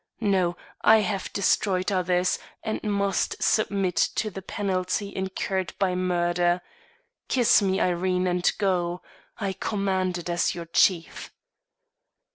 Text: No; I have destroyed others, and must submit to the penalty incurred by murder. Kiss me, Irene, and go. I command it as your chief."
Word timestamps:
No; 0.19 0.57
I 0.81 1.01
have 1.01 1.31
destroyed 1.31 1.91
others, 1.91 2.39
and 2.63 2.81
must 2.81 3.35
submit 3.43 3.97
to 4.15 4.31
the 4.31 4.41
penalty 4.41 5.15
incurred 5.15 5.73
by 5.77 5.93
murder. 5.93 6.61
Kiss 7.27 7.61
me, 7.61 7.79
Irene, 7.79 8.25
and 8.25 8.51
go. 8.57 9.03
I 9.37 9.53
command 9.53 10.17
it 10.17 10.27
as 10.27 10.55
your 10.55 10.65
chief." 10.65 11.29